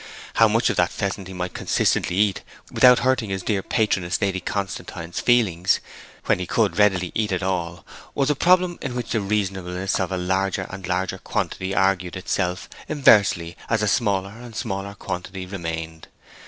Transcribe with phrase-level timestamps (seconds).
[0.37, 4.39] How much of that pheasant he might consistently eat without hurting his dear patroness Lady
[4.39, 5.79] Constantine's feelings,
[6.25, 7.85] when he could readily eat it all,
[8.15, 12.67] was a problem in which the reasonableness of a larger and larger quantity argued itself
[12.89, 16.07] inversely as a smaller and smaller quantity remained.